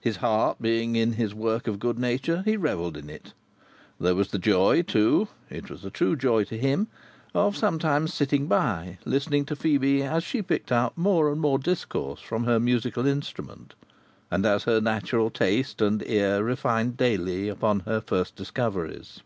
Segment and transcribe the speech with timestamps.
[0.00, 3.32] His heart being in his work of good nature, he revelled in it.
[3.98, 6.86] There was the joy, too (it was a true joy to him),
[7.34, 12.20] of sometimes sitting by, listening to Phœbe as she picked out more and more discourse
[12.20, 13.74] from her musical instrument,
[14.30, 19.22] and as her natural taste and ear refined daily upon her first discoveries.